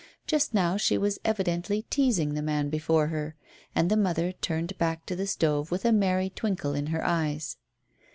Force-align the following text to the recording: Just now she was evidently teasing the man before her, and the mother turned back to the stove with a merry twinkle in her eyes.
Just 0.25 0.51
now 0.55 0.77
she 0.77 0.97
was 0.97 1.19
evidently 1.23 1.83
teasing 1.91 2.33
the 2.33 2.41
man 2.41 2.69
before 2.69 3.09
her, 3.09 3.35
and 3.75 3.87
the 3.87 3.95
mother 3.95 4.31
turned 4.31 4.75
back 4.79 5.05
to 5.05 5.15
the 5.15 5.27
stove 5.27 5.69
with 5.69 5.85
a 5.85 5.91
merry 5.91 6.31
twinkle 6.31 6.73
in 6.73 6.87
her 6.87 7.05
eyes. 7.05 7.57